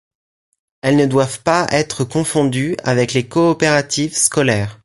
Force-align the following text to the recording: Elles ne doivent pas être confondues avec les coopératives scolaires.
Elles 0.81 0.95
ne 0.95 1.05
doivent 1.05 1.41
pas 1.43 1.67
être 1.69 2.03
confondues 2.05 2.75
avec 2.83 3.13
les 3.13 3.27
coopératives 3.27 4.17
scolaires. 4.17 4.79